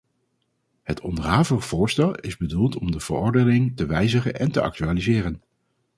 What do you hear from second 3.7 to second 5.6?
te wijzigen en te actualiseren.